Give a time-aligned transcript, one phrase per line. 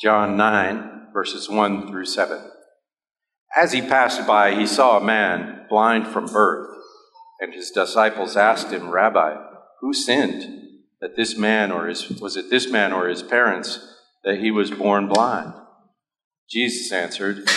[0.00, 2.50] John 9, verses 1 through 7.
[3.56, 6.68] As he passed by, he saw a man blind from birth,
[7.40, 9.34] and his disciples asked him, Rabbi,
[9.80, 10.54] who sinned?
[11.00, 13.78] That this man or his was it this man or his parents
[14.24, 15.54] that he was born blind?
[16.50, 17.48] Jesus answered,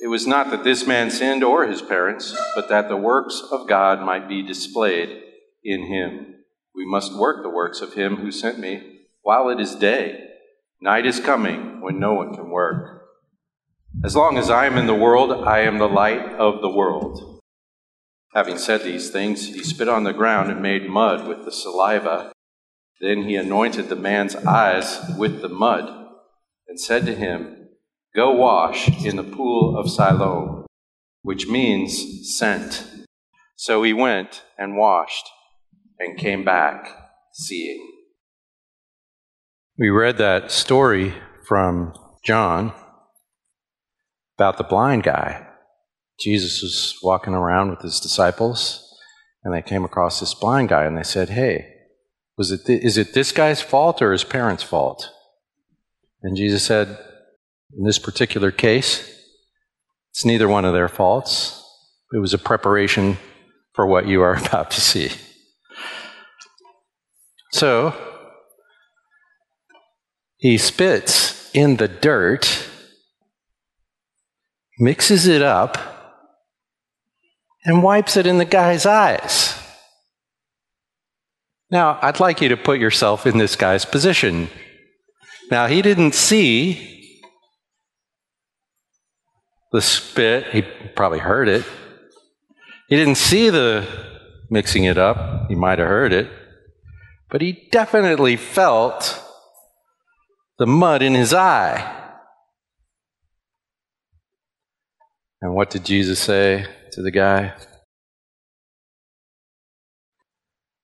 [0.00, 3.68] It was not that this man sinned or his parents, but that the works of
[3.68, 5.22] God might be displayed
[5.62, 6.34] in him.
[6.74, 10.33] We must work the works of him who sent me while it is day.
[10.84, 13.06] Night is coming when no one can work.
[14.04, 17.40] As long as I am in the world, I am the light of the world.
[18.34, 22.32] Having said these things, he spit on the ground and made mud with the saliva.
[23.00, 25.88] Then he anointed the man's eyes with the mud
[26.68, 27.68] and said to him,
[28.14, 30.66] Go wash in the pool of Siloam,
[31.22, 32.86] which means sent.
[33.56, 35.30] So he went and washed
[35.98, 36.94] and came back
[37.32, 37.93] seeing.
[39.76, 41.14] We read that story
[41.48, 42.72] from John
[44.38, 45.48] about the blind guy.
[46.20, 48.96] Jesus was walking around with his disciples,
[49.42, 51.66] and they came across this blind guy, and they said, Hey,
[52.38, 55.10] was it th- is it this guy's fault or his parents' fault?
[56.22, 56.96] And Jesus said,
[57.76, 59.10] In this particular case,
[60.12, 61.60] it's neither one of their faults.
[62.12, 63.18] It was a preparation
[63.72, 65.10] for what you are about to see.
[67.50, 68.13] So,
[70.36, 72.68] he spits in the dirt,
[74.78, 75.78] mixes it up,
[77.64, 79.58] and wipes it in the guy's eyes.
[81.70, 84.48] Now, I'd like you to put yourself in this guy's position.
[85.50, 87.20] Now, he didn't see
[89.72, 90.62] the spit, he
[90.94, 91.64] probably heard it.
[92.88, 93.88] He didn't see the
[94.50, 96.30] mixing it up, he might have heard it,
[97.30, 99.23] but he definitely felt
[100.58, 102.02] the mud in his eye.
[105.40, 107.54] And what did Jesus say to the guy?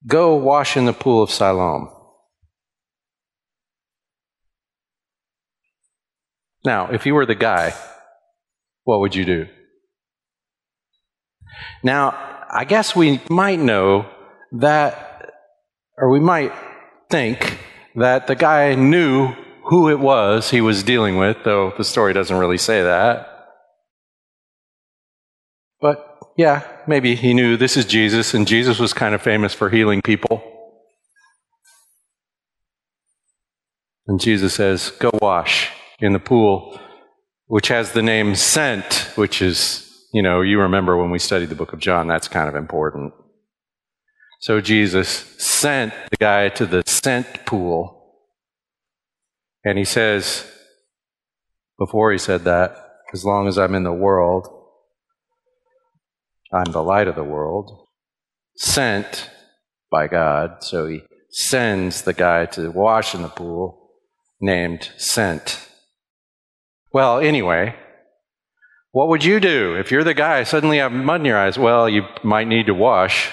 [0.07, 1.89] Go wash in the pool of Siloam.
[6.65, 7.75] Now, if you were the guy,
[8.85, 9.47] what would you do?
[11.83, 14.11] Now, I guess we might know
[14.53, 15.33] that,
[15.97, 16.53] or we might
[17.09, 17.59] think
[17.95, 19.35] that the guy knew
[19.71, 23.47] who it was he was dealing with, though the story doesn't really say that.
[25.81, 29.71] But yeah, maybe he knew this is Jesus, and Jesus was kind of famous for
[29.71, 30.43] healing people.
[34.09, 35.71] And Jesus says, Go wash
[36.01, 36.81] in the pool,
[37.47, 41.55] which has the name Sent, which is, you know, you remember when we studied the
[41.55, 43.15] book of John, that's kind of important.
[44.41, 45.09] So Jesus
[45.39, 48.00] sent the guy to the Sent pool.
[49.65, 50.51] And he says,
[51.79, 52.77] before he said that,
[53.13, 54.49] as long as I'm in the world,
[56.53, 57.87] I'm the light of the world,
[58.57, 59.31] sent
[59.91, 60.63] by God.
[60.63, 63.91] So he sends the guy to wash in the pool
[64.41, 65.69] named Sent.
[66.93, 67.77] Well, anyway,
[68.91, 71.59] what would you do if you're the guy, suddenly you have mud in your eyes?
[71.59, 73.31] Well, you might need to wash.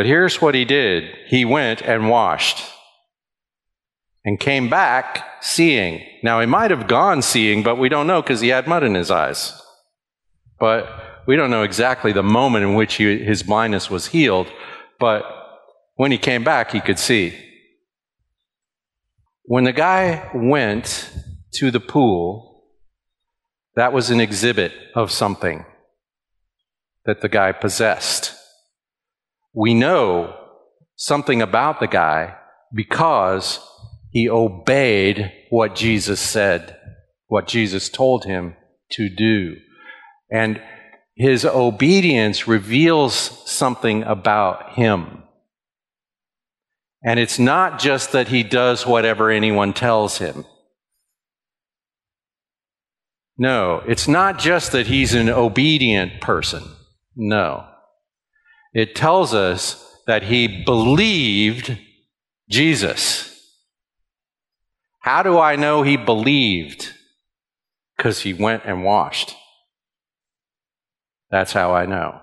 [0.00, 2.64] But here's what he did he went and washed
[4.24, 6.02] and came back seeing.
[6.22, 8.94] Now, he might have gone seeing, but we don't know because he had mud in
[8.94, 9.60] his eyes.
[10.58, 10.88] But
[11.26, 14.50] we don't know exactly the moment in which he, his blindness was healed,
[14.98, 15.22] but
[15.96, 17.34] when he came back, he could see.
[19.42, 21.12] When the guy went
[21.56, 22.64] to the pool,
[23.76, 25.66] that was an exhibit of something
[27.04, 28.19] that the guy possessed.
[29.52, 30.36] We know
[30.96, 32.36] something about the guy
[32.72, 33.60] because
[34.10, 36.76] he obeyed what Jesus said,
[37.26, 38.56] what Jesus told him
[38.92, 39.56] to do.
[40.30, 40.60] And
[41.16, 43.14] his obedience reveals
[43.50, 45.24] something about him.
[47.02, 50.44] And it's not just that he does whatever anyone tells him.
[53.38, 56.62] No, it's not just that he's an obedient person.
[57.16, 57.69] No.
[58.72, 61.78] It tells us that he believed
[62.48, 63.26] Jesus.
[65.00, 66.92] How do I know he believed?
[67.96, 69.34] Because he went and washed.
[71.30, 72.20] That's how I know.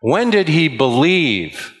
[0.00, 1.74] When did he believe?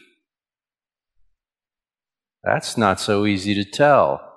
[2.44, 4.31] That's not so easy to tell.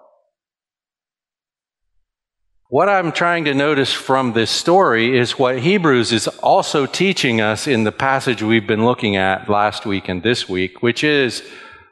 [2.75, 7.67] What I'm trying to notice from this story is what Hebrews is also teaching us
[7.67, 11.41] in the passage we've been looking at last week and this week, which is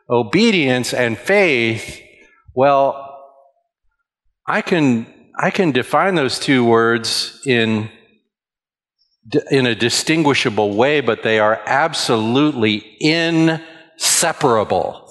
[0.10, 2.02] obedience and faith
[2.54, 3.00] Well,
[4.46, 5.08] I can,
[5.40, 7.90] I can define those two words in,
[9.52, 15.04] in a distinguishable way, but they are absolutely inseparable.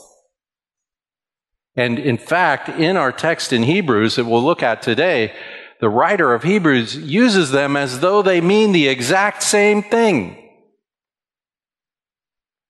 [1.74, 5.32] And in fact, in our text in Hebrews that we'll look at today,
[5.82, 10.38] the writer of Hebrews uses them as though they mean the exact same thing.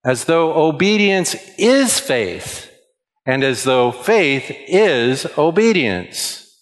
[0.02, 2.70] As though obedience is faith,
[3.26, 6.58] and as though faith is obedience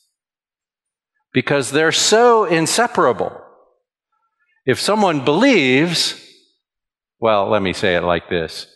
[1.32, 3.40] because they're so inseparable.
[4.66, 6.20] If someone believes,
[7.20, 8.66] well, let me say it like this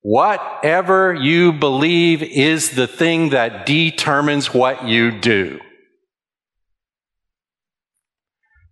[0.00, 5.60] whatever you believe is the thing that determines what you do.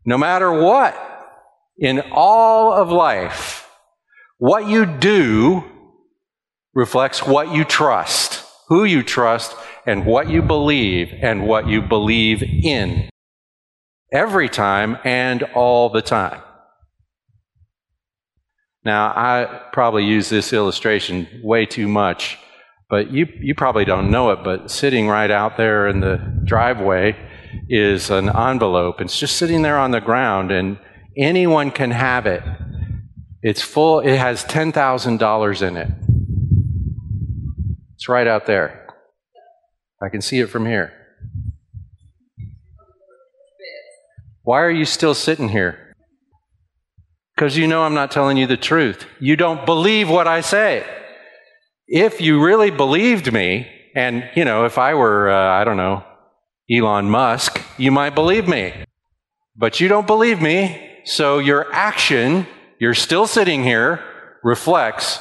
[0.06, 0.97] No matter what,
[1.79, 3.69] in all of life,
[4.38, 5.64] what you do
[6.75, 12.43] reflects what you trust, who you trust, and what you believe, and what you believe
[12.43, 13.11] in
[14.12, 16.41] every time and all the time.
[18.85, 22.38] Now, I probably use this illustration way too much,
[22.88, 27.17] but you, you probably don't know it, but sitting right out there in the driveway
[27.69, 29.01] is an envelope.
[29.01, 30.79] It's just sitting there on the ground, and
[31.17, 32.43] anyone can have it.
[33.43, 35.89] It's full, it has $10,000 in it.
[37.95, 38.87] It's right out there.
[40.03, 40.93] I can see it from here.
[44.43, 45.95] Why are you still sitting here?
[47.35, 49.07] Because you know I'm not telling you the truth.
[49.19, 50.85] You don't believe what I say.
[51.89, 56.05] If you really believed me, and, you know, if I were, uh, I don't know,
[56.71, 58.85] Elon Musk, you might believe me.
[59.57, 62.47] But you don't believe me, so your action,
[62.79, 64.03] you're still sitting here,
[64.43, 65.21] reflects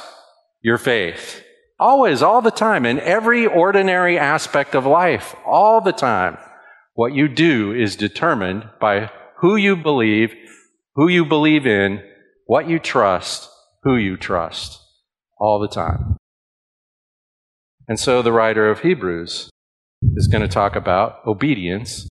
[0.60, 1.42] your faith.
[1.78, 6.38] Always, all the time, in every ordinary aspect of life, all the time.
[6.94, 10.34] What you do is determined by who you believe,
[10.94, 12.02] who you believe in,
[12.46, 13.48] what you trust,
[13.82, 14.80] who you trust,
[15.38, 16.16] all the time.
[17.86, 19.50] And so the writer of Hebrews
[20.02, 22.08] is going to talk about obedience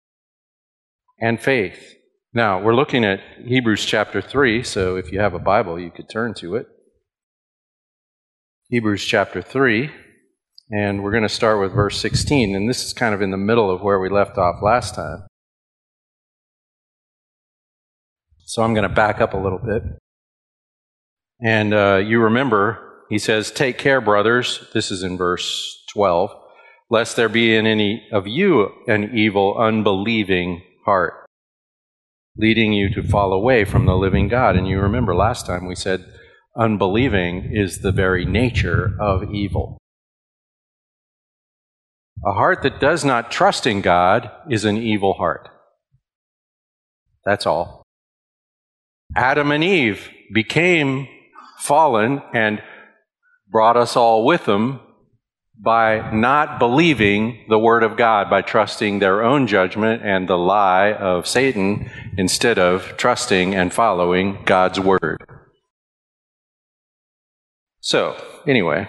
[1.21, 1.95] and faith.
[2.33, 6.09] Now, we're looking at Hebrews chapter 3, so if you have a Bible, you could
[6.09, 6.67] turn to it.
[8.69, 9.91] Hebrews chapter 3.
[10.71, 12.55] And we're going to start with verse 16.
[12.55, 15.27] And this is kind of in the middle of where we left off last time.
[18.45, 19.83] So I'm going to back up a little bit.
[21.41, 24.69] And uh, you remember, he says, Take care, brothers.
[24.75, 26.31] This is in verse 12.
[26.90, 31.26] Lest there be in any of you an evil, unbelieving heart,
[32.37, 34.56] leading you to fall away from the living God.
[34.56, 36.05] And you remember last time we said,
[36.56, 39.79] unbelieving is the very nature of evil.
[42.25, 45.49] A heart that does not trust in God is an evil heart.
[47.25, 47.82] That's all.
[49.14, 51.06] Adam and Eve became
[51.58, 52.62] fallen and
[53.49, 54.81] brought us all with them
[55.61, 60.93] by not believing the Word of God, by trusting their own judgment and the lie
[60.93, 65.19] of Satan instead of trusting and following God's Word.
[67.81, 68.17] So,
[68.47, 68.89] anyway,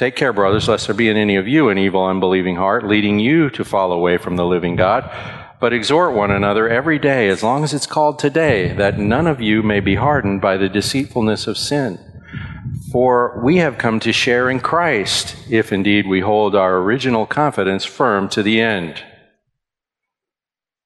[0.00, 3.18] Take care, brothers, lest there be in any of you an evil, unbelieving heart, leading
[3.18, 5.14] you to fall away from the living God.
[5.60, 9.42] But exhort one another every day, as long as it's called today, that none of
[9.42, 11.98] you may be hardened by the deceitfulness of sin.
[12.90, 17.84] For we have come to share in Christ, if indeed we hold our original confidence
[17.84, 19.04] firm to the end.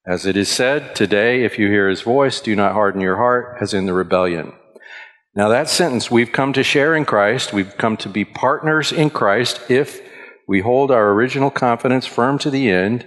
[0.07, 3.57] As it is said, today, if you hear his voice, do not harden your heart
[3.63, 4.53] as in the rebellion.
[5.35, 9.09] Now, that sentence, we've come to share in Christ, we've come to be partners in
[9.09, 10.03] Christ if
[10.47, 13.07] we hold our original confidence firm to the end,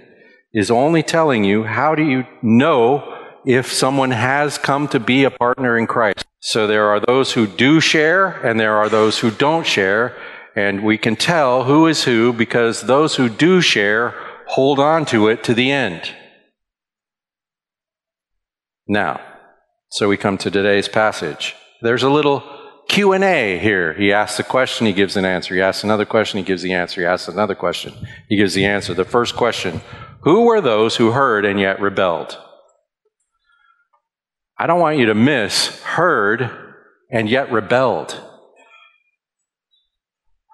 [0.52, 5.30] is only telling you how do you know if someone has come to be a
[5.30, 6.24] partner in Christ.
[6.40, 10.16] So there are those who do share and there are those who don't share,
[10.54, 14.14] and we can tell who is who because those who do share
[14.48, 16.12] hold on to it to the end.
[18.86, 19.20] Now,
[19.90, 21.54] so we come to today's passage.
[21.82, 22.42] There's a little
[22.88, 23.92] Q&A here.
[23.92, 25.54] He asks a question, he gives an answer.
[25.54, 27.02] He asks another question, he gives the answer.
[27.02, 27.92] He asks another question,
[28.28, 28.94] he gives the answer.
[28.94, 29.82] The first question,
[30.22, 32.38] who were those who heard and yet rebelled?
[34.58, 36.50] I don't want you to miss heard
[37.10, 38.20] and yet rebelled.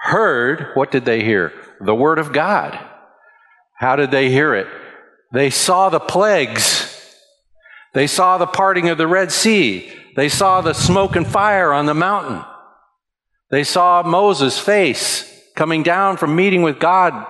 [0.01, 1.53] Heard, what did they hear?
[1.81, 2.79] The Word of God.
[3.79, 4.67] How did they hear it?
[5.33, 6.91] They saw the plagues.
[7.95, 9.91] They saw the parting of the Red Sea.
[10.17, 12.45] They saw the smoke and fire on the mountain.
[13.51, 17.27] They saw Moses' face coming down from meeting with God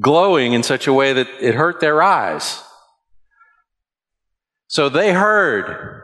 [0.00, 2.62] glowing in such a way that it hurt their eyes.
[4.72, 6.02] So they heard.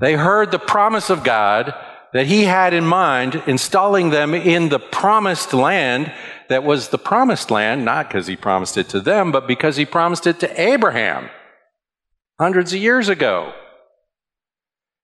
[0.00, 1.72] They heard the promise of God
[2.12, 6.12] that He had in mind, installing them in the promised land
[6.48, 9.86] that was the promised land, not because He promised it to them, but because He
[9.86, 11.30] promised it to Abraham
[12.40, 13.52] hundreds of years ago.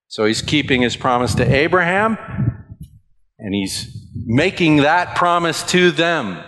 [0.09, 2.19] So He's keeping His promise to Abraham,
[3.39, 6.43] and He's making that promise to them.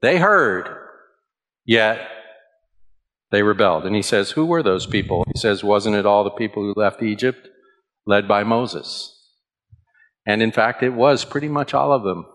[0.00, 0.70] They heard,
[1.66, 2.08] yet
[3.32, 3.86] they rebelled.
[3.86, 5.24] And he says, Who were those people?
[5.34, 7.48] He says, Wasn't it all the people who left Egypt,
[8.06, 9.18] led by Moses?
[10.26, 12.26] And in fact, it was pretty much all of them.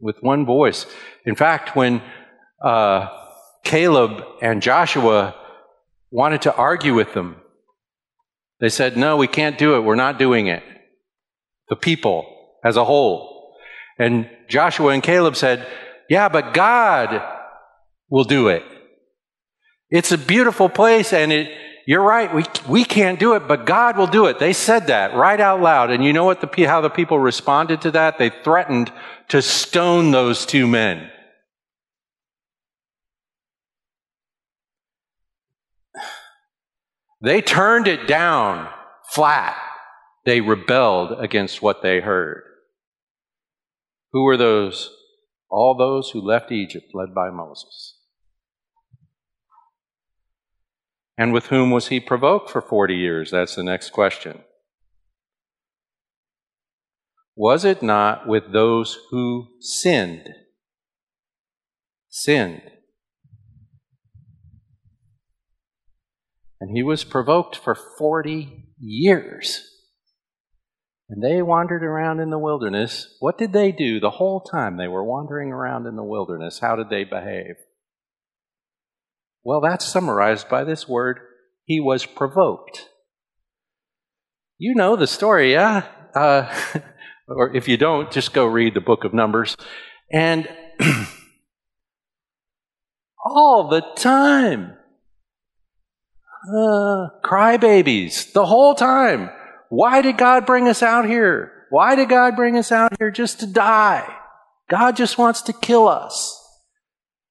[0.00, 0.86] With one voice.
[1.26, 2.00] In fact, when
[2.64, 3.08] uh,
[3.64, 5.34] Caleb and Joshua
[6.10, 7.36] wanted to argue with them,
[8.60, 9.80] they said, No, we can't do it.
[9.80, 10.62] We're not doing it.
[11.68, 12.26] The people
[12.64, 13.56] as a whole.
[13.98, 15.66] And Joshua and Caleb said,
[16.08, 17.40] Yeah, but God
[18.12, 18.62] will do it.
[19.88, 21.50] It's a beautiful place and it,
[21.86, 24.38] you're right, we, we can't do it, but God will do it.
[24.38, 25.90] They said that right out loud.
[25.90, 28.18] And you know what the, how the people responded to that?
[28.18, 28.92] They threatened
[29.28, 31.08] to stone those two men.
[37.22, 38.68] They turned it down
[39.10, 39.56] flat.
[40.26, 42.42] They rebelled against what they heard.
[44.12, 44.90] Who were those?
[45.48, 48.01] All those who left Egypt, led by Moses.
[51.22, 53.30] And with whom was he provoked for 40 years?
[53.30, 54.40] That's the next question.
[57.36, 60.30] Was it not with those who sinned?
[62.08, 62.62] Sinned.
[66.60, 69.60] And he was provoked for 40 years.
[71.08, 73.14] And they wandered around in the wilderness.
[73.20, 76.58] What did they do the whole time they were wandering around in the wilderness?
[76.58, 77.54] How did they behave?
[79.44, 81.20] Well, that's summarized by this word
[81.64, 82.88] he was provoked.
[84.58, 85.86] You know the story, yeah?
[86.14, 86.54] Uh,
[87.28, 89.56] or if you don't, just go read the book of Numbers.
[90.12, 90.48] And
[93.24, 94.76] all the time,
[96.48, 99.30] uh, crybabies, the whole time.
[99.68, 101.52] Why did God bring us out here?
[101.70, 104.06] Why did God bring us out here just to die?
[104.68, 106.41] God just wants to kill us.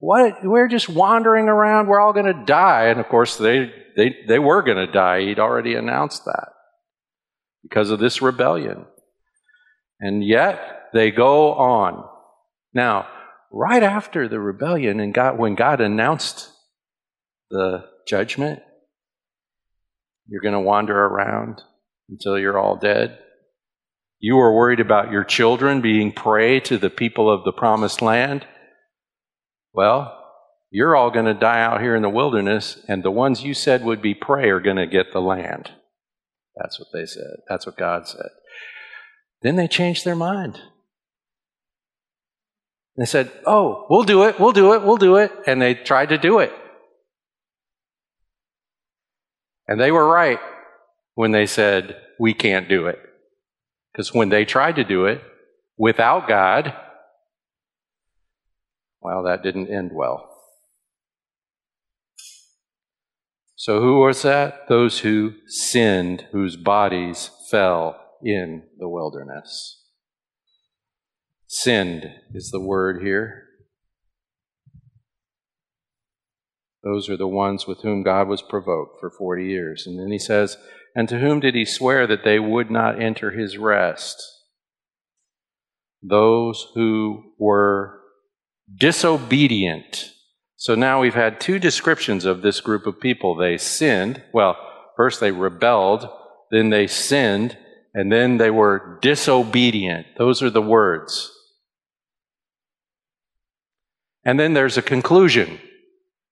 [0.02, 0.44] What?
[0.44, 1.88] We're just wandering around.
[1.88, 2.88] We're all going to die.
[2.88, 5.22] And of course, they, they, they were going to die.
[5.22, 6.50] He'd already announced that
[7.62, 8.88] because of this rebellion.
[10.00, 12.04] And yet, they go on.
[12.74, 13.08] Now,
[13.52, 16.52] right after the rebellion and God, when God announced
[17.52, 18.60] the judgment,
[20.28, 21.62] you're going to wander around
[22.10, 23.20] until you're all dead.
[24.18, 28.48] You were worried about your children being prey to the people of the promised land.
[29.74, 30.18] Well,
[30.70, 33.84] you're all going to die out here in the wilderness, and the ones you said
[33.84, 35.72] would be prey are going to get the land.
[36.56, 37.42] That's what they said.
[37.50, 38.30] That's what God said.
[39.42, 40.60] Then they changed their mind.
[42.98, 45.32] They said, Oh, we'll do it, we'll do it, we'll do it.
[45.48, 46.54] And they tried to do it.
[49.68, 50.40] And they were right
[51.16, 53.00] when they said, we can't do it.
[53.92, 55.22] Because when they tried to do it
[55.78, 56.74] without God,
[59.02, 60.28] well, that didn't end well.
[63.56, 64.68] So, who was that?
[64.70, 69.84] Those who sinned, whose bodies fell in the wilderness.
[71.48, 73.44] Sinned is the word here.
[76.84, 79.86] Those are the ones with whom God was provoked for 40 years.
[79.86, 80.58] And then he says,
[80.96, 84.20] And to whom did he swear that they would not enter his rest?
[86.02, 88.01] Those who were
[88.78, 90.12] disobedient.
[90.56, 93.36] So now we've had two descriptions of this group of people.
[93.36, 94.24] They sinned.
[94.34, 94.56] Well,
[94.96, 96.08] first they rebelled,
[96.52, 97.58] then they sinned,
[97.94, 100.06] and then they were disobedient.
[100.18, 101.32] Those are the words.
[104.24, 105.60] And then there's a conclusion.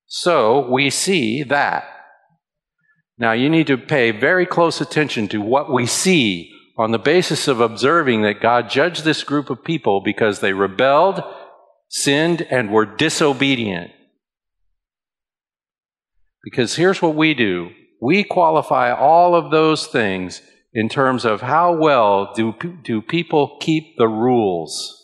[0.05, 1.85] So we see that.
[3.17, 7.47] Now you need to pay very close attention to what we see on the basis
[7.47, 11.21] of observing that God judged this group of people because they rebelled,
[11.89, 13.91] sinned, and were disobedient.
[16.43, 20.41] Because here's what we do we qualify all of those things
[20.73, 22.53] in terms of how well do,
[22.83, 24.95] do people keep the rules.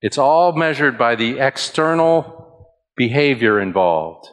[0.00, 4.28] It's all measured by the external behavior involved.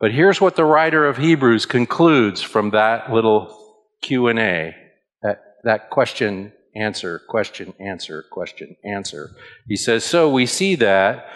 [0.00, 3.56] But here's what the writer of Hebrews concludes from that little
[4.00, 4.74] Q&A,
[5.22, 9.30] that, that question answer, question, answer, question, answer.
[9.68, 11.28] He says, So we see that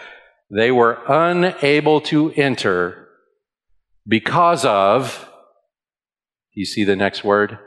[0.49, 3.07] they were unable to enter
[4.07, 5.29] because of,
[6.53, 7.59] you see the next word?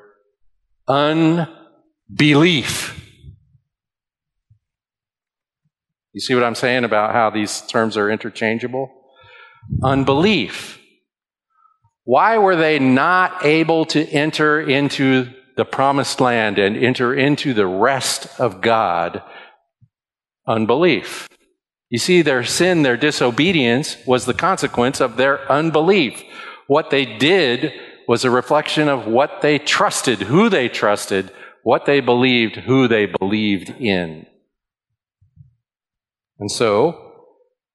[0.88, 1.46] Unbelief.
[6.12, 8.90] You see what I'm saying about how these terms are interchangeable?
[9.82, 10.80] Unbelief.
[12.04, 17.66] Why were they not able to enter into the promised land and enter into the
[17.66, 19.22] rest of God?
[20.46, 21.28] Unbelief.
[21.90, 26.22] You see, their sin, their disobedience was the consequence of their unbelief.
[26.66, 27.74] What they did
[28.08, 31.30] was a reflection of what they trusted, who they trusted,
[31.62, 34.24] what they believed, who they believed in.
[36.38, 37.26] And so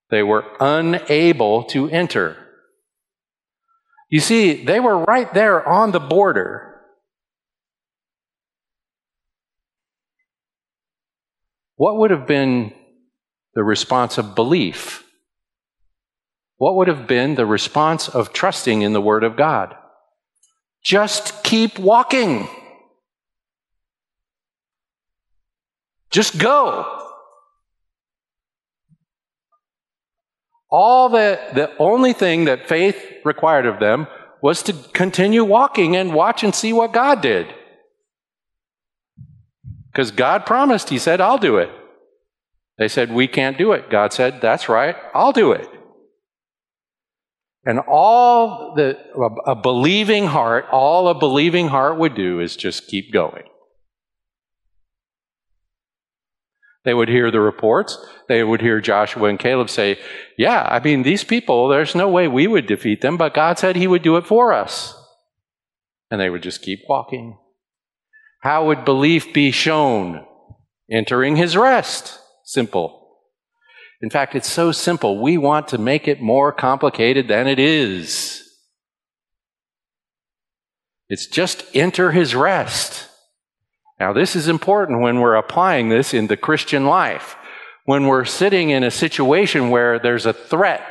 [0.10, 2.36] they were unable to enter.
[4.10, 6.75] You see, they were right there on the border.
[11.75, 12.74] What would have been
[13.53, 15.03] the response of belief?
[16.58, 19.75] What would have been the response of trusting in the Word of God?
[20.84, 22.48] Just keep walking.
[26.12, 27.01] Just go.
[30.70, 34.08] All the, the only thing that faith required of them
[34.41, 37.48] was to continue walking and watch and see what God did.
[39.95, 41.69] Because God promised, He said, I'll do it.
[42.77, 43.89] They said, We can't do it.
[43.89, 45.69] God said, That's right, I'll do it.
[47.65, 48.97] And all the,
[49.47, 53.43] a believing heart, all a believing heart would do is just keep going.
[56.83, 57.97] They would hear the reports.
[58.27, 59.97] They would hear Joshua and Caleb say,
[60.37, 63.77] Yeah, I mean, these people, there's no way we would defeat them, but God said
[63.77, 64.93] He would do it for us.
[66.11, 67.37] And they would just keep walking.
[68.45, 70.23] How would belief be shown?
[70.87, 72.19] Entering His rest.
[72.43, 73.17] Simple.
[74.03, 78.47] In fact, it's so simple, we want to make it more complicated than it is.
[81.10, 83.10] It's just enter His rest.
[83.99, 87.38] Now, this is important when we're applying this in the Christian life.
[87.86, 90.86] When we're sitting in a situation where there's a threat,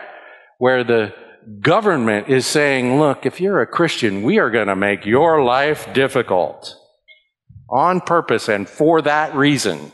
[0.59, 1.15] where the
[1.61, 5.87] government is saying, look, if you're a Christian, we are going to make your life
[5.93, 6.81] difficult
[7.69, 9.93] on purpose and for that reason.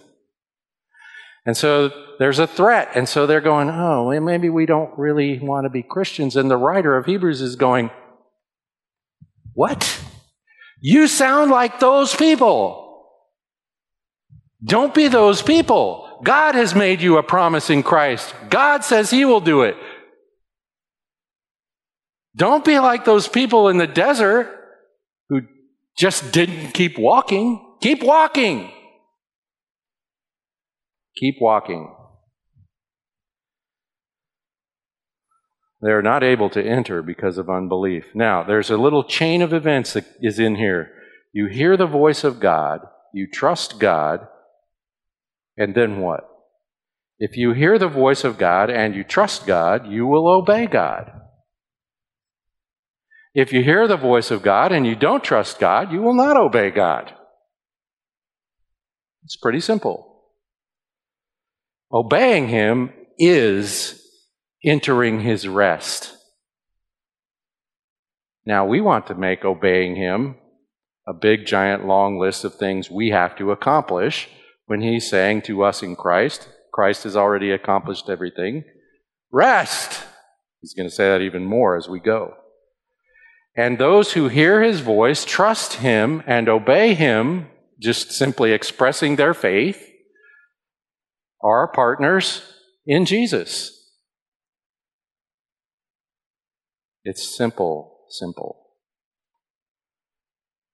[1.47, 2.91] And so there's a threat.
[2.95, 6.37] And so they're going, oh, well, maybe we don't really want to be Christians.
[6.37, 7.91] And the writer of Hebrews is going,
[9.55, 10.01] what?
[10.81, 13.07] You sound like those people.
[14.63, 16.21] Don't be those people.
[16.23, 18.35] God has made you a promise in Christ.
[18.51, 19.77] God says He will do it.
[22.37, 24.60] Don't be like those people in the desert
[26.01, 27.61] just didn't keep walking.
[27.83, 28.73] Keep walking.
[31.15, 31.95] Keep walking.
[35.83, 38.05] They are not able to enter because of unbelief.
[38.15, 40.91] Now, there's a little chain of events that is in here.
[41.35, 42.81] You hear the voice of God,
[43.13, 44.27] you trust God,
[45.59, 46.27] and then what?
[47.19, 51.20] If you hear the voice of God and you trust God, you will obey God.
[53.35, 56.37] If you hear the voice of God and you don't trust God, you will not
[56.37, 57.13] obey God.
[59.25, 60.25] It's pretty simple.
[61.93, 64.03] Obeying Him is
[64.65, 66.17] entering His rest.
[68.45, 70.37] Now, we want to make obeying Him
[71.07, 74.29] a big, giant, long list of things we have to accomplish
[74.67, 78.63] when he's saying to us in Christ, Christ has already accomplished everything,
[79.33, 80.05] rest.
[80.61, 82.35] He's going to say that even more as we go.
[83.61, 89.35] And those who hear his voice, trust him, and obey him, just simply expressing their
[89.35, 89.87] faith,
[91.43, 92.41] are partners
[92.87, 93.71] in Jesus.
[97.05, 98.57] It's simple, simple.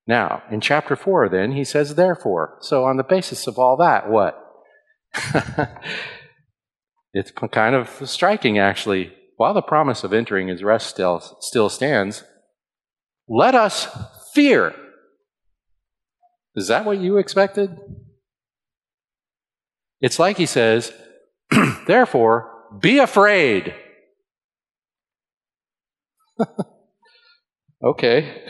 [0.06, 2.56] Now, in chapter 4, then, he says, therefore.
[2.60, 4.40] So, on the basis of all that, what?
[7.12, 9.12] it's kind of striking, actually.
[9.38, 12.22] While the promise of entering his rest still, still stands,
[13.28, 13.88] let us
[14.34, 14.74] fear.
[16.54, 17.76] Is that what you expected?
[20.00, 20.92] It's like he says,
[21.86, 23.74] therefore, be afraid.
[27.84, 28.42] okay.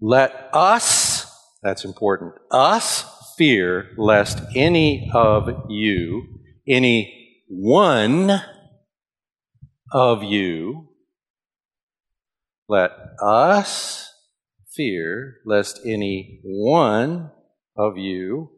[0.00, 1.26] Let us,
[1.62, 3.04] that's important, us
[3.36, 8.42] fear lest any of you, any one
[9.92, 10.87] of you,
[12.68, 12.90] let
[13.22, 14.12] us
[14.70, 17.30] fear lest any one
[17.76, 18.50] of you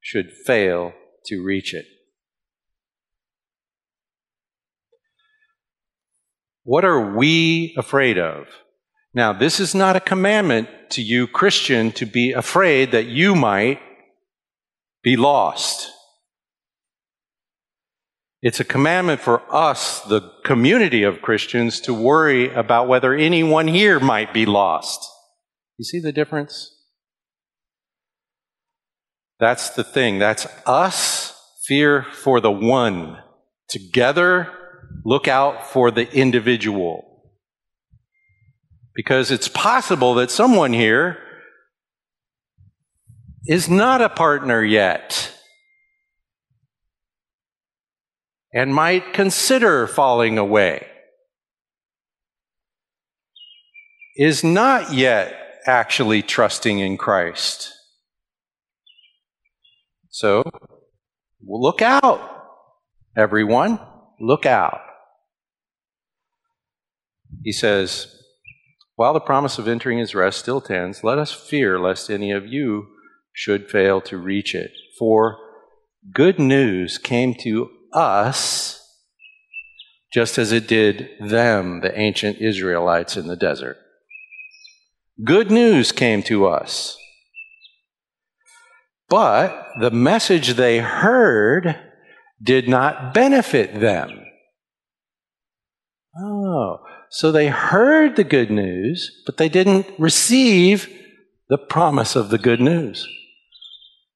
[0.00, 0.92] should fail
[1.24, 1.86] to reach it.
[6.64, 8.46] What are we afraid of?
[9.14, 13.80] Now, this is not a commandment to you, Christian, to be afraid that you might
[15.02, 15.90] be lost.
[18.42, 24.00] It's a commandment for us, the community of Christians, to worry about whether anyone here
[24.00, 25.06] might be lost.
[25.76, 26.74] You see the difference?
[29.38, 30.18] That's the thing.
[30.18, 33.18] That's us, fear for the one.
[33.68, 34.50] Together,
[35.04, 37.22] look out for the individual.
[38.94, 41.18] Because it's possible that someone here
[43.46, 45.34] is not a partner yet
[48.52, 50.86] and might consider falling away,
[54.16, 55.36] is not yet
[55.66, 57.72] actually trusting in Christ.
[60.08, 60.42] So,
[61.46, 62.20] look out,
[63.16, 63.78] everyone.
[64.20, 64.80] Look out.
[67.42, 68.14] He says,
[68.96, 72.46] While the promise of entering his rest still tends, let us fear lest any of
[72.46, 72.88] you
[73.32, 74.72] should fail to reach it.
[74.98, 75.38] For
[76.12, 78.80] good news came to us
[80.12, 83.76] just as it did them, the ancient Israelites in the desert.
[85.24, 86.96] Good news came to us.
[89.08, 91.76] But the message they heard
[92.42, 94.24] did not benefit them.
[96.18, 96.78] Oh,
[97.10, 100.88] so they heard the good news, but they didn't receive
[101.48, 103.06] the promise of the good news.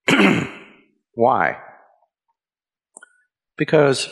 [1.14, 1.58] Why?
[3.56, 4.08] Because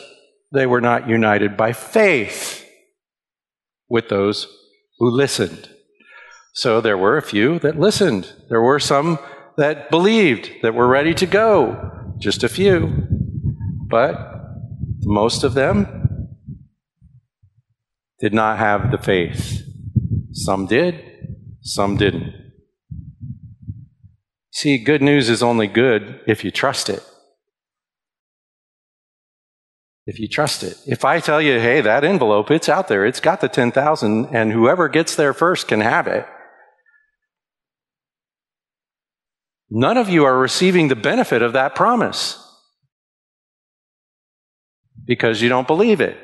[0.51, 2.65] they were not united by faith
[3.89, 4.47] with those
[4.99, 5.69] who listened.
[6.53, 8.31] So there were a few that listened.
[8.49, 9.19] There were some
[9.57, 11.91] that believed, that were ready to go.
[12.19, 13.07] Just a few.
[13.89, 14.17] But
[15.01, 16.29] most of them
[18.19, 19.61] did not have the faith.
[20.31, 21.03] Some did,
[21.61, 22.33] some didn't.
[24.51, 27.03] See, good news is only good if you trust it.
[30.05, 30.77] If you trust it.
[30.85, 34.51] If I tell you, hey, that envelope, it's out there, it's got the 10,000, and
[34.51, 36.25] whoever gets there first can have it.
[39.69, 42.37] None of you are receiving the benefit of that promise
[45.05, 46.17] because you don't believe it.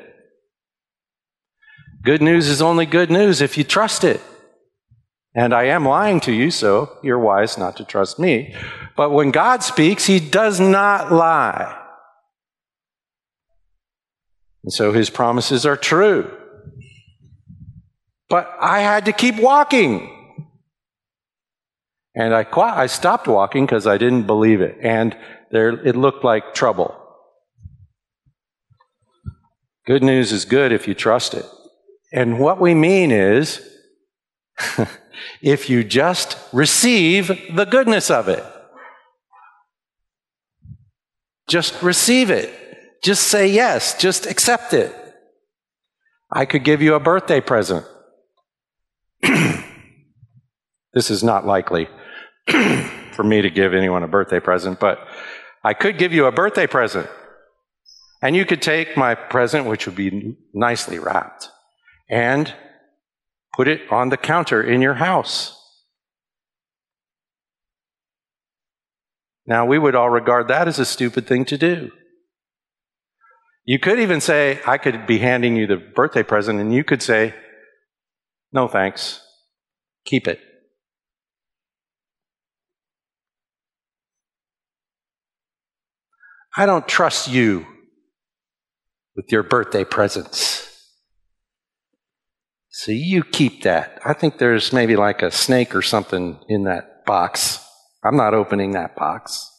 [2.02, 4.20] Good news is only good news if you trust it.
[5.34, 8.54] And I am lying to you, so you're wise not to trust me.
[8.96, 11.79] But when God speaks, He does not lie.
[14.62, 16.36] And so His promises are true.
[18.28, 20.16] But I had to keep walking.
[22.14, 24.76] And I, I stopped walking because I didn't believe it.
[24.80, 25.16] And
[25.50, 26.96] there, it looked like trouble.
[29.86, 31.46] Good news is good if you trust it.
[32.12, 33.66] And what we mean is,
[35.42, 38.44] if you just receive the goodness of it.
[41.48, 42.54] Just receive it.
[43.02, 43.96] Just say yes.
[43.98, 44.94] Just accept it.
[46.32, 47.84] I could give you a birthday present.
[49.22, 51.88] this is not likely
[53.12, 54.98] for me to give anyone a birthday present, but
[55.64, 57.08] I could give you a birthday present.
[58.22, 61.48] And you could take my present, which would be nicely wrapped,
[62.08, 62.54] and
[63.54, 65.56] put it on the counter in your house.
[69.46, 71.90] Now, we would all regard that as a stupid thing to do.
[73.64, 77.02] You could even say, I could be handing you the birthday present, and you could
[77.02, 77.34] say,
[78.52, 79.20] No thanks,
[80.04, 80.40] keep it.
[86.56, 87.66] I don't trust you
[89.14, 90.66] with your birthday presents.
[92.70, 94.00] So you keep that.
[94.04, 97.64] I think there's maybe like a snake or something in that box.
[98.02, 99.50] I'm not opening that box.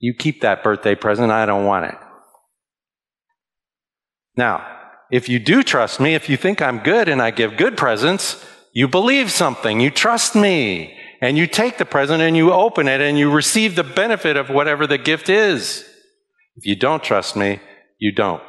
[0.00, 1.30] You keep that birthday present.
[1.30, 1.94] I don't want it.
[4.36, 4.66] Now,
[5.10, 8.44] if you do trust me, if you think I'm good and I give good presents,
[8.72, 9.80] you believe something.
[9.80, 10.96] You trust me.
[11.22, 14.48] And you take the present and you open it and you receive the benefit of
[14.48, 15.84] whatever the gift is.
[16.56, 17.60] If you don't trust me,
[17.98, 18.42] you don't.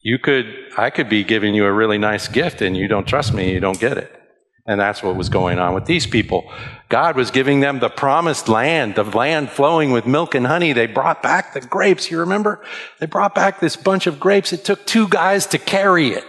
[0.00, 3.32] You could, I could be giving you a really nice gift and you don't trust
[3.32, 4.23] me, you don't get it.
[4.66, 6.50] And that's what was going on with these people.
[6.88, 10.72] God was giving them the promised land, the land flowing with milk and honey.
[10.72, 12.10] They brought back the grapes.
[12.10, 12.64] You remember?
[12.98, 14.54] They brought back this bunch of grapes.
[14.54, 16.24] It took two guys to carry it.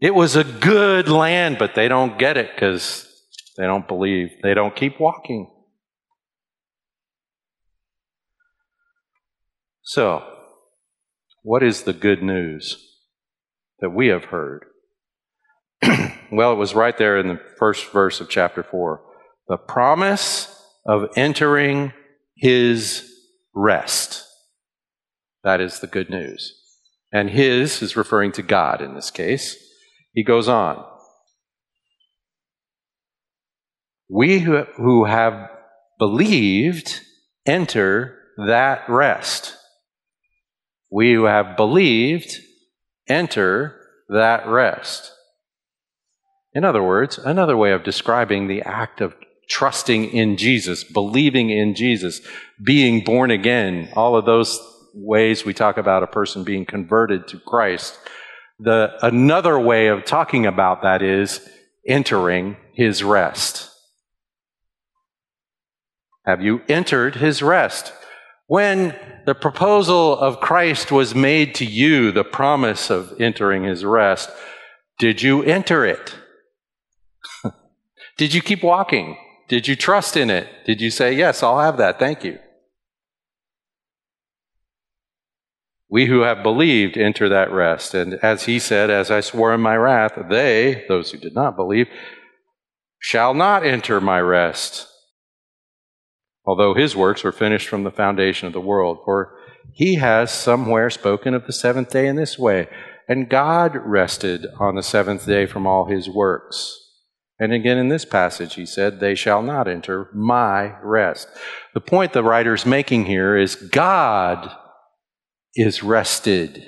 [0.00, 3.08] It was a good land, but they don't get it because
[3.56, 4.30] they don't believe.
[4.42, 5.48] They don't keep walking.
[9.82, 10.22] So,
[11.42, 12.87] what is the good news?
[13.80, 14.64] That we have heard?
[16.32, 19.00] well, it was right there in the first verse of chapter 4.
[19.48, 20.54] The promise
[20.86, 21.92] of entering
[22.36, 23.10] his
[23.54, 24.24] rest.
[25.44, 26.54] That is the good news.
[27.12, 29.56] And his is referring to God in this case.
[30.12, 30.84] He goes on.
[34.10, 35.50] We who, have
[35.98, 37.02] believed
[37.46, 39.54] enter that rest.
[40.90, 42.34] We who have believed
[43.08, 45.12] enter that rest.
[46.54, 49.14] In other words, another way of describing the act of
[49.48, 52.20] trusting in Jesus, believing in Jesus,
[52.62, 54.60] being born again, all of those
[54.94, 57.98] ways we talk about a person being converted to Christ.
[58.58, 61.46] The, another way of talking about that is
[61.86, 63.70] entering his rest.
[66.26, 67.92] Have you entered his rest?
[68.48, 74.30] When the proposal of Christ was made to you, the promise of entering his rest,
[74.98, 76.16] did you enter it?
[78.16, 79.18] did you keep walking?
[79.48, 80.48] Did you trust in it?
[80.64, 82.38] Did you say, Yes, I'll have that, thank you?
[85.90, 87.92] We who have believed enter that rest.
[87.92, 91.54] And as he said, As I swore in my wrath, they, those who did not
[91.54, 91.88] believe,
[92.98, 94.87] shall not enter my rest
[96.48, 99.00] although his works were finished from the foundation of the world.
[99.04, 99.36] For
[99.70, 102.68] he has somewhere spoken of the seventh day in this way.
[103.06, 106.74] And God rested on the seventh day from all his works.
[107.38, 111.28] And again in this passage, he said, They shall not enter my rest.
[111.74, 114.50] The point the writer's making here is God
[115.54, 116.64] is rested.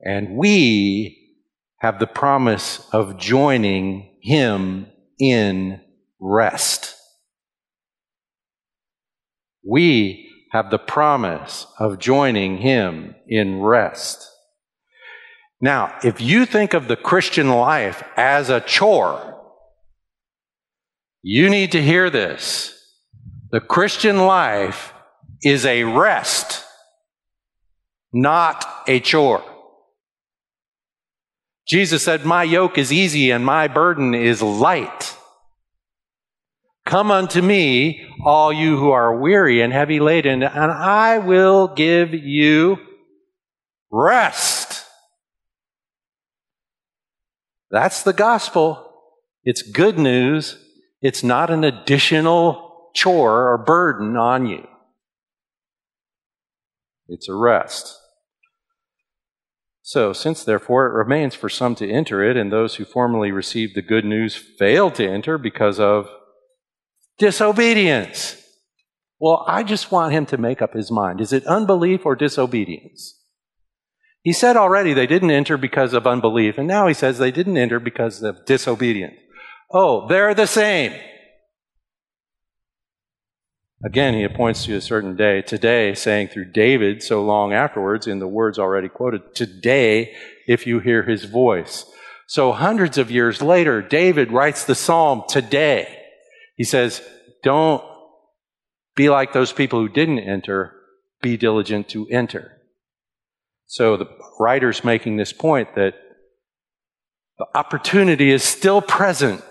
[0.00, 1.38] And we
[1.78, 4.88] have the promise of joining him
[5.20, 5.80] in
[6.20, 6.94] rest.
[9.66, 14.26] We have the promise of joining Him in rest.
[15.60, 19.38] Now, if you think of the Christian life as a chore,
[21.22, 22.76] you need to hear this.
[23.50, 24.94] The Christian life
[25.42, 26.64] is a rest,
[28.12, 29.44] not a chore.
[31.66, 35.16] Jesus said, My yoke is easy and my burden is light.
[36.90, 42.12] Come unto me, all you who are weary and heavy laden, and I will give
[42.12, 42.78] you
[43.92, 44.86] rest.
[47.70, 48.92] That's the gospel.
[49.44, 50.58] It's good news.
[51.00, 54.66] It's not an additional chore or burden on you.
[57.06, 57.96] It's a rest.
[59.80, 63.76] So, since therefore it remains for some to enter it, and those who formerly received
[63.76, 66.10] the good news failed to enter because of
[67.20, 68.36] Disobedience.
[69.20, 71.20] Well, I just want him to make up his mind.
[71.20, 73.22] Is it unbelief or disobedience?
[74.22, 77.58] He said already they didn't enter because of unbelief, and now he says they didn't
[77.58, 79.14] enter because of disobedience.
[79.70, 80.94] Oh, they're the same.
[83.84, 88.18] Again, he appoints to a certain day, today, saying through David so long afterwards, in
[88.18, 90.14] the words already quoted, today,
[90.46, 91.84] if you hear his voice.
[92.28, 95.99] So hundreds of years later, David writes the psalm today.
[96.60, 97.00] He says,
[97.42, 97.82] don't
[98.94, 100.74] be like those people who didn't enter,
[101.22, 102.58] be diligent to enter.
[103.64, 104.06] So the
[104.38, 105.94] writer's making this point that
[107.38, 109.42] the opportunity is still present.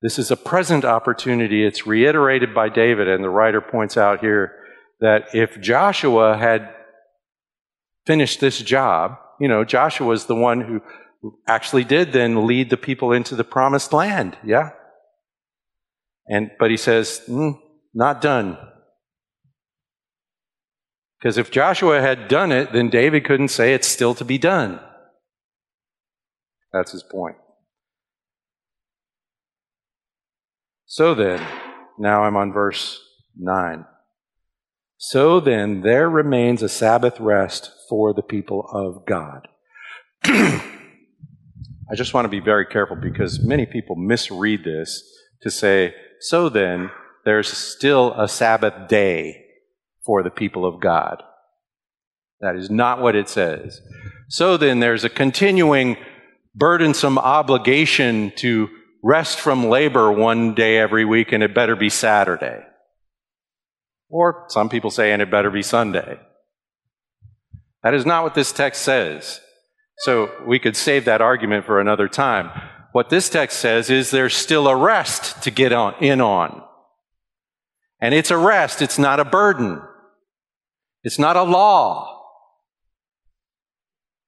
[0.00, 1.66] This is a present opportunity.
[1.66, 4.52] It's reiterated by David, and the writer points out here
[5.00, 6.72] that if Joshua had
[8.06, 10.82] finished this job, you know, Joshua was the one who
[11.46, 14.36] actually did then lead the people into the promised land.
[14.44, 14.70] Yeah.
[16.28, 17.58] And, but he says, mm,
[17.94, 18.58] not done.
[21.18, 24.80] Because if Joshua had done it, then David couldn't say it's still to be done.
[26.72, 27.36] That's his point.
[30.84, 31.44] So then,
[31.98, 33.00] now I'm on verse
[33.36, 33.84] 9.
[34.98, 39.48] So then, there remains a Sabbath rest for the people of God.
[41.90, 45.02] I just want to be very careful because many people misread this
[45.42, 46.90] to say, so then,
[47.24, 49.44] there's still a Sabbath day
[50.04, 51.22] for the people of God.
[52.40, 53.80] That is not what it says.
[54.28, 55.96] So then, there's a continuing
[56.54, 58.68] burdensome obligation to
[59.02, 62.62] rest from labor one day every week, and it better be Saturday.
[64.08, 66.18] Or some people say, and it better be Sunday.
[67.82, 69.40] That is not what this text says.
[69.98, 72.50] So we could save that argument for another time.
[72.92, 76.62] What this text says is there's still a rest to get on, in on.
[78.00, 79.82] And it's a rest, it's not a burden.
[81.02, 82.24] It's not a law.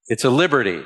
[0.07, 0.83] It's a liberty.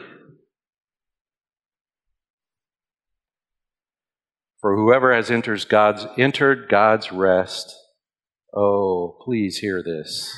[4.61, 7.77] For whoever has enters God's, entered God's rest,
[8.55, 10.33] oh, please hear this.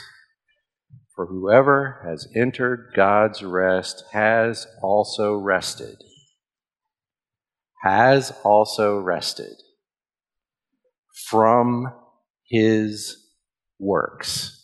[1.14, 5.96] For whoever has entered God's rest has also rested.
[7.83, 9.55] Has also rested
[11.29, 11.92] from
[12.48, 13.16] his
[13.79, 14.61] works.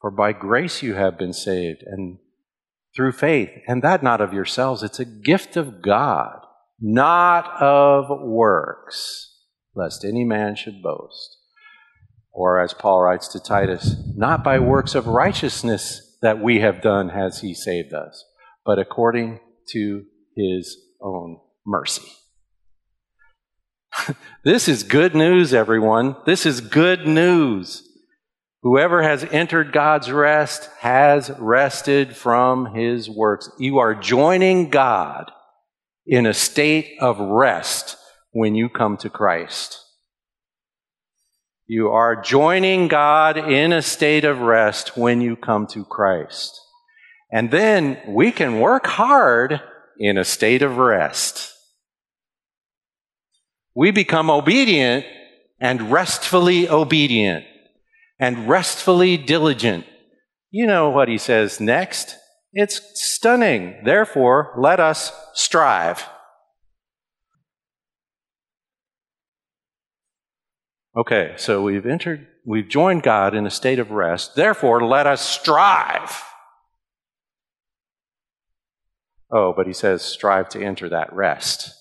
[0.00, 2.18] For by grace you have been saved, and
[2.96, 4.82] through faith, and that not of yourselves.
[4.82, 6.40] It's a gift of God,
[6.80, 9.36] not of works,
[9.74, 11.39] lest any man should boast.
[12.32, 17.08] Or as Paul writes to Titus, not by works of righteousness that we have done
[17.10, 18.24] has he saved us,
[18.64, 19.40] but according
[19.70, 20.04] to
[20.36, 22.06] his own mercy.
[24.44, 26.16] this is good news, everyone.
[26.26, 27.86] This is good news.
[28.62, 33.50] Whoever has entered God's rest has rested from his works.
[33.58, 35.30] You are joining God
[36.06, 37.96] in a state of rest
[38.32, 39.78] when you come to Christ.
[41.72, 46.60] You are joining God in a state of rest when you come to Christ.
[47.30, 49.60] And then we can work hard
[49.96, 51.54] in a state of rest.
[53.72, 55.06] We become obedient
[55.60, 57.44] and restfully obedient
[58.18, 59.86] and restfully diligent.
[60.50, 62.16] You know what he says next.
[62.52, 63.82] It's stunning.
[63.84, 66.04] Therefore, let us strive.
[71.00, 74.34] Okay, so we've entered, we've joined God in a state of rest.
[74.34, 76.22] Therefore, let us strive.
[79.32, 81.72] Oh, but he says, strive to enter that rest.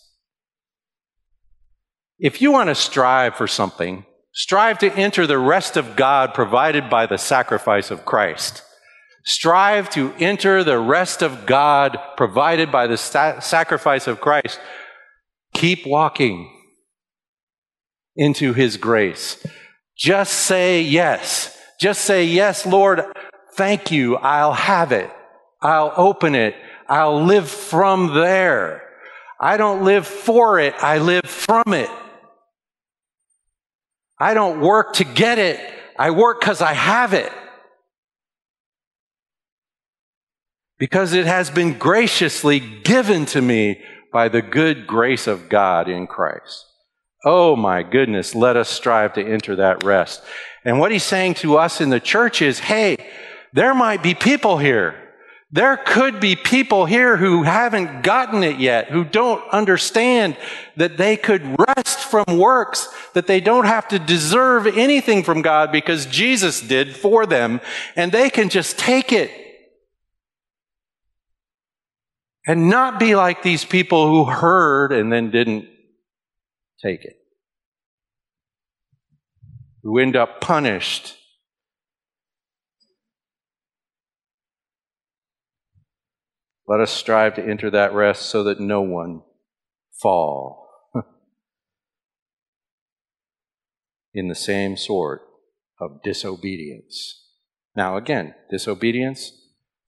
[2.18, 6.90] If you want to strive for something, Strive to enter the rest of God provided
[6.90, 8.64] by the sacrifice of Christ.
[9.26, 14.60] Strive to enter the rest of God provided by the sacrifice of Christ.
[15.54, 16.50] Keep walking
[18.20, 19.44] into His grace.
[19.98, 21.58] Just say yes.
[21.80, 23.02] Just say, Yes, Lord,
[23.54, 24.18] thank you.
[24.18, 25.10] I'll have it.
[25.62, 26.56] I'll open it.
[26.88, 28.84] I'll live from there.
[29.40, 30.76] I don't live for it.
[30.84, 31.90] I live from it.
[34.20, 35.60] I don't work to get it.
[35.98, 37.32] I work because I have it.
[40.78, 46.08] Because it has been graciously given to me by the good grace of God in
[46.08, 46.69] Christ.
[47.26, 50.22] Oh my goodness, let us strive to enter that rest.
[50.64, 52.98] And what he's saying to us in the church is, hey,
[53.54, 55.10] there might be people here
[55.52, 60.38] there could be people here who haven't gotten it yet, who don't understand
[60.76, 65.72] that they could rest from works, that they don't have to deserve anything from God
[65.72, 67.62] because Jesus did for them,
[67.96, 69.32] and they can just take it.
[72.46, 75.68] And not be like these people who heard and then didn't
[76.82, 77.18] take it,
[79.84, 81.16] who end up punished
[86.70, 89.24] Let us strive to enter that rest so that no one
[90.00, 90.70] fall
[94.14, 95.24] in the same sort
[95.82, 97.26] of disobedience.
[97.76, 99.32] Now, again, disobedience.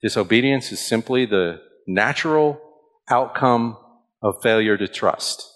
[0.02, 2.60] Disobedience is simply the natural
[3.08, 3.76] outcome
[4.20, 5.51] of failure to trust.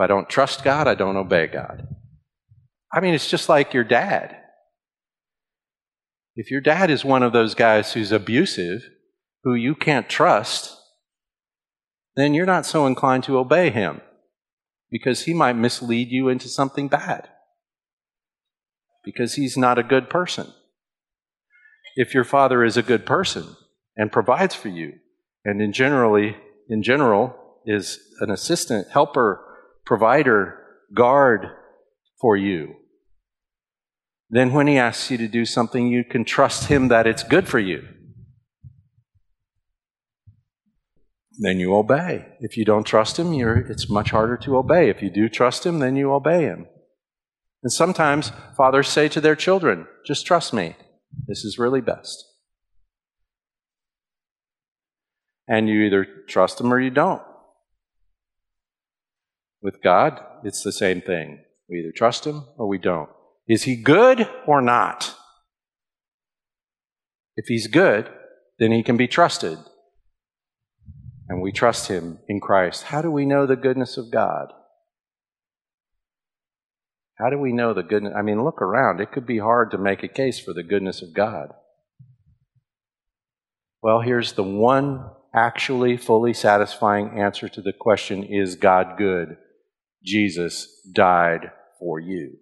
[0.00, 1.86] If I don't trust God, I don't obey God.
[2.90, 4.34] I mean, it's just like your dad.
[6.34, 8.88] If your dad is one of those guys who's abusive,
[9.44, 10.74] who you can't trust,
[12.16, 14.00] then you're not so inclined to obey him
[14.90, 17.28] because he might mislead you into something bad
[19.04, 20.50] because he's not a good person.
[21.94, 23.54] If your father is a good person
[23.98, 24.94] and provides for you
[25.44, 26.38] and in generally
[26.70, 29.44] in general is an assistant, helper,
[29.90, 30.56] provider,
[30.94, 31.48] guard
[32.20, 32.76] for you,
[34.30, 37.48] then when he asks you to do something, you can trust him that it's good
[37.48, 37.82] for you.
[41.42, 42.26] then you obey.
[42.40, 44.90] If you don't trust him, it's much harder to obey.
[44.90, 46.66] If you do trust him, then you obey him.
[47.62, 50.76] And sometimes fathers say to their children, just trust me.
[51.26, 52.26] This is really best.
[55.48, 57.22] And you either trust them or you don't.
[59.62, 61.44] With God, it's the same thing.
[61.68, 63.08] We either trust him or we don't.
[63.46, 65.14] Is he good or not?
[67.36, 68.08] If he's good,
[68.58, 69.58] then he can be trusted.
[71.28, 72.84] And we trust him in Christ.
[72.84, 74.52] How do we know the goodness of God?
[77.18, 78.14] How do we know the goodness?
[78.16, 79.00] I mean, look around.
[79.00, 81.50] It could be hard to make a case for the goodness of God.
[83.82, 89.36] Well, here's the one actually fully satisfying answer to the question is God good?
[90.02, 92.38] Jesus died for you.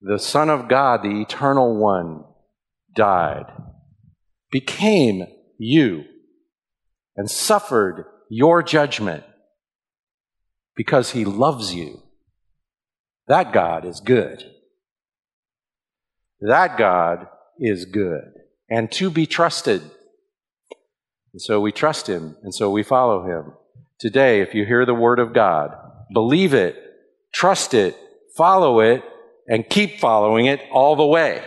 [0.00, 2.24] The Son of God, the Eternal One,
[2.94, 3.46] died,
[4.50, 5.26] became
[5.58, 6.04] you,
[7.16, 9.24] and suffered your judgment
[10.76, 12.02] because he loves you.
[13.28, 14.44] That God is good.
[16.40, 17.28] That God
[17.58, 18.32] is good
[18.68, 19.82] and to be trusted.
[21.34, 23.54] And so we trust him and so we follow him.
[23.98, 25.76] Today, if you hear the word of God,
[26.12, 26.76] believe it,
[27.32, 27.98] trust it,
[28.36, 29.02] follow it,
[29.48, 31.44] and keep following it all the way.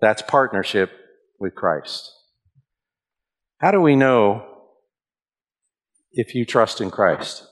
[0.00, 0.90] That's partnership
[1.38, 2.10] with Christ.
[3.58, 4.46] How do we know
[6.12, 7.44] if you trust in Christ?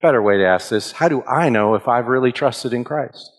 [0.00, 3.33] Better way to ask this how do I know if I've really trusted in Christ?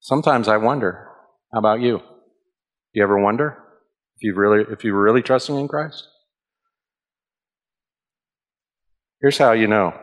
[0.00, 1.08] Sometimes I wonder.
[1.52, 1.98] How about you?
[1.98, 2.04] Do
[2.94, 3.58] you ever wonder
[4.16, 6.06] if you really if you're really trusting in Christ?
[9.20, 9.94] Here's how you know.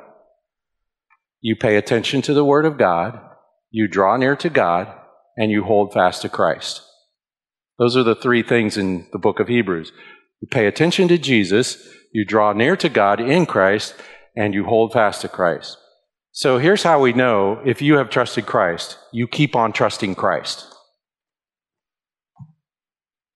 [1.41, 3.19] You pay attention to the Word of God,
[3.69, 4.93] you draw near to God,
[5.37, 6.81] and you hold fast to Christ.
[7.77, 9.91] Those are the three things in the book of Hebrews.
[10.41, 13.95] You pay attention to Jesus, you draw near to God in Christ,
[14.35, 15.77] and you hold fast to Christ.
[16.35, 20.67] So here's how we know if you have trusted Christ, you keep on trusting Christ.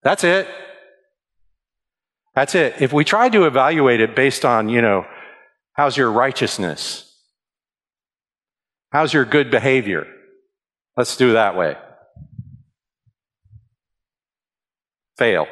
[0.04, 0.48] That's it.
[2.36, 2.76] That's it.
[2.80, 5.06] If we try to evaluate it based on, you know,
[5.74, 7.12] how's your righteousness?
[8.92, 10.06] How's your good behavior?
[10.96, 11.76] Let's do that way.
[15.20, 15.48] fail.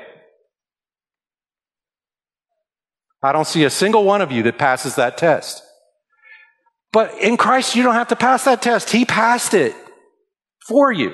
[3.21, 5.61] I don't see a single one of you that passes that test.
[6.97, 8.89] But in Christ, you don't have to pass that test.
[8.89, 9.75] He passed it
[10.67, 11.13] for you.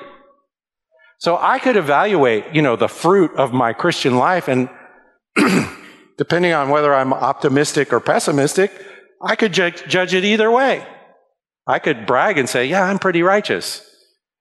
[1.18, 4.70] So I could evaluate, you know, the fruit of my Christian life and
[6.16, 8.72] depending on whether I'm optimistic or pessimistic,
[9.22, 10.86] I could ju- judge it either way.
[11.66, 13.86] I could brag and say, yeah, I'm pretty righteous.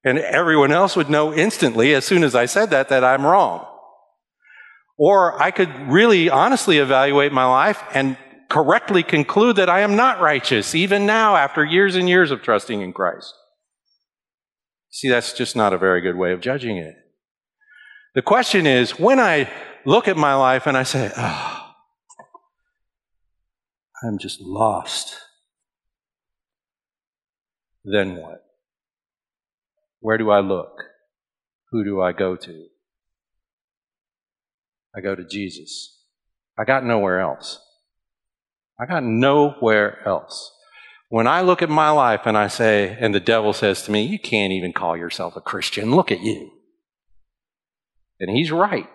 [0.06, 3.68] And everyone else would know instantly, as soon as I said that, that I'm wrong.
[4.98, 8.16] Or I could really honestly evaluate my life and
[8.54, 12.82] correctly conclude that I am not righteous, even now, after years and years of trusting
[12.82, 13.34] in Christ.
[14.92, 16.94] See, that's just not a very good way of judging it.
[18.14, 19.50] The question is when I
[19.86, 21.72] look at my life and I say, oh,
[24.04, 25.18] I'm just lost,
[27.84, 28.44] then what?
[30.00, 30.84] Where do I look?
[31.72, 32.66] Who do I go to?
[34.96, 36.04] I go to Jesus.
[36.56, 37.60] I got nowhere else.
[38.80, 40.52] I got nowhere else.
[41.10, 44.04] When I look at my life and I say, and the devil says to me,
[44.04, 45.92] You can't even call yourself a Christian.
[45.92, 46.52] Look at you.
[48.20, 48.88] And he's right.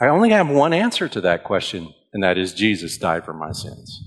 [0.00, 3.52] I only have one answer to that question, and that is Jesus died for my
[3.52, 4.02] sins.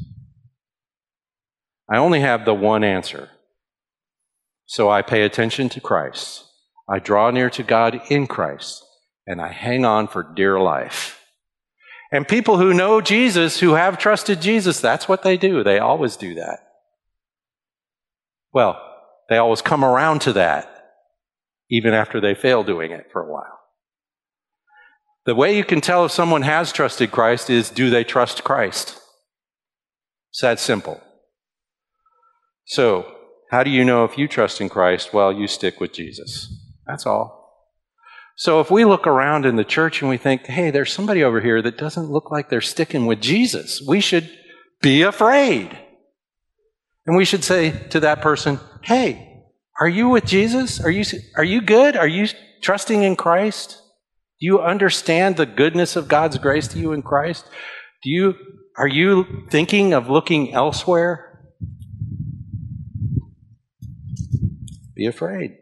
[1.88, 3.30] I only have the one answer.
[4.66, 6.46] So I pay attention to Christ.
[6.90, 8.84] I draw near to God in Christ,
[9.26, 11.20] and I hang on for dear life.
[12.12, 15.64] And people who know Jesus, who have trusted Jesus, that's what they do.
[15.64, 16.60] They always do that.
[18.54, 18.80] Well,
[19.30, 20.70] they always come around to that,
[21.72, 23.60] even after they fail doing it for a while.
[25.26, 29.00] The way you can tell if someone has trusted Christ is do they trust Christ?
[30.32, 31.02] It's that simple.
[32.66, 33.12] So,
[33.50, 35.14] how do you know if you trust in Christ?
[35.14, 36.54] Well, you stick with Jesus.
[36.86, 37.43] That's all.
[38.36, 41.40] So if we look around in the church and we think, hey, there's somebody over
[41.40, 44.30] here that doesn't look like they're sticking with Jesus, we should
[44.82, 45.78] be afraid.
[47.06, 49.44] And we should say to that person, hey,
[49.80, 50.80] are you with Jesus?
[50.82, 51.04] Are you,
[51.36, 51.96] are you good?
[51.96, 52.28] Are you
[52.62, 53.82] trusting in Christ?
[54.40, 57.46] Do you understand the goodness of God's grace to you in Christ?
[58.04, 58.36] Do you,
[58.78, 61.34] are you thinking of looking elsewhere?
[64.96, 65.58] be afraid.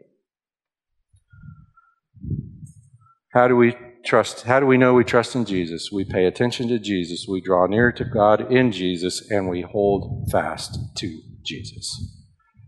[3.32, 4.42] How do we trust?
[4.42, 5.90] How do we know we trust in Jesus?
[5.90, 10.28] We pay attention to Jesus, we draw near to God in Jesus, and we hold
[10.30, 12.18] fast to Jesus.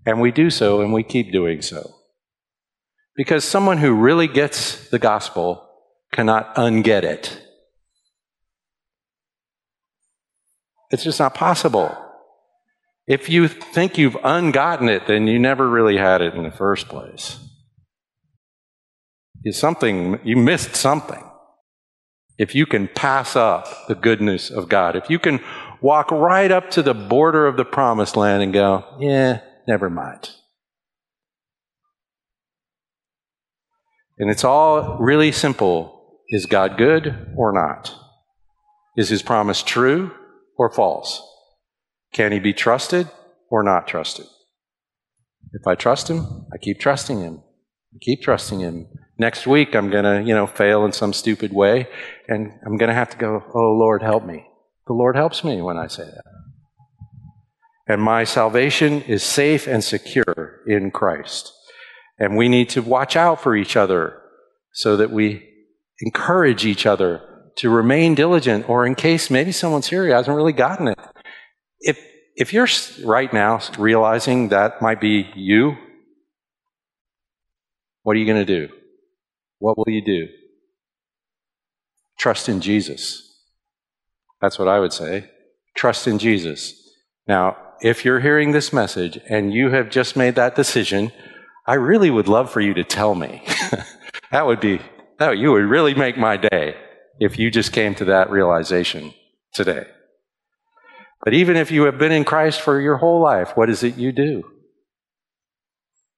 [0.07, 1.95] And we do so, and we keep doing so.
[3.17, 5.69] Because someone who really gets the gospel
[6.13, 7.41] cannot unget it.
[10.91, 11.97] It's just not possible.
[13.07, 16.89] If you think you've ungotten it, then you never really had it in the first
[16.89, 17.44] place.
[19.45, 21.23] You something you missed something.
[22.39, 25.41] If you can pass up the goodness of God, if you can
[25.83, 30.31] walk right up to the border of the promised land and go, yeah, never mind.
[34.19, 36.21] And it's all really simple.
[36.31, 37.95] Is God good or not?
[38.97, 40.11] Is his promise true
[40.57, 41.23] or false?
[42.15, 43.11] Can he be trusted
[43.51, 44.27] or not trusted?
[45.53, 47.43] If I trust him, I keep trusting him.
[47.95, 48.89] I keep trusting him.
[49.17, 51.87] Next week, I'm going to, you know, fail in some stupid way,
[52.29, 54.47] and I'm going to have to go, oh, Lord, help me.
[54.87, 56.25] The Lord helps me when I say that.
[57.87, 61.53] And my salvation is safe and secure in Christ.
[62.19, 64.21] And we need to watch out for each other
[64.73, 65.49] so that we
[66.01, 67.21] encourage each other
[67.57, 70.99] to remain diligent, or in case maybe someone's here who hasn't really gotten it.
[71.79, 72.01] If,
[72.35, 72.67] if you're
[73.05, 75.77] right now realizing that might be you,
[78.03, 78.75] what are you going to do?
[79.65, 80.29] What will you do?
[82.19, 83.23] Trust in Jesus.
[84.43, 85.31] That's what I would say.
[85.75, 86.75] Trust in Jesus.
[87.27, 91.13] Now, if you're hearing this message and you have just made that decision,
[91.67, 93.43] I really would love for you to tell me.
[94.31, 94.83] that would be,
[95.19, 96.77] that you would really make my day
[97.19, 99.15] if you just came to that realization
[99.55, 99.87] today.
[101.25, 103.97] But even if you have been in Christ for your whole life, what is it
[103.97, 104.45] you do?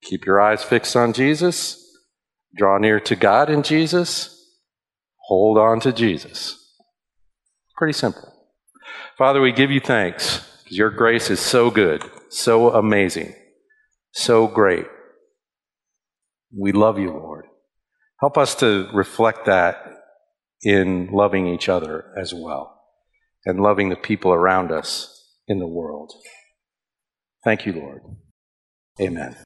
[0.02, 1.85] Keep your eyes fixed on Jesus,
[2.56, 4.32] draw near to God in Jesus,
[5.26, 6.62] hold on to Jesus.
[7.76, 8.32] Pretty simple.
[9.18, 13.34] Father, we give you thanks because your grace is so good, so amazing,
[14.12, 14.86] so great.
[16.56, 17.46] We love you, Lord.
[18.20, 19.76] Help us to reflect that
[20.62, 22.80] in loving each other as well
[23.44, 26.12] and loving the people around us in the world.
[27.44, 28.02] Thank you, Lord.
[29.00, 29.36] Amen.